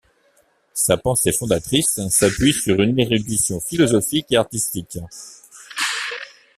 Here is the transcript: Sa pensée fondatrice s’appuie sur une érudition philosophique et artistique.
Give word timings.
Sa 0.73 0.97
pensée 0.97 1.31
fondatrice 1.31 1.99
s’appuie 2.09 2.53
sur 2.53 2.81
une 2.81 2.97
érudition 2.99 3.59
philosophique 3.59 4.31
et 4.31 4.37
artistique. 4.37 4.97